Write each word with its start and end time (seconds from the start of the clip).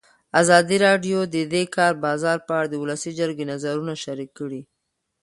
ازادي 0.41 0.77
راډیو 0.87 1.19
د 1.33 1.35
د 1.53 1.55
کار 1.75 1.93
بازار 2.05 2.37
په 2.47 2.51
اړه 2.57 2.67
د 2.69 2.75
ولسي 2.83 3.11
جرګې 3.19 3.45
نظرونه 3.51 3.93
شریک 4.03 4.29
کړي. 4.39 4.61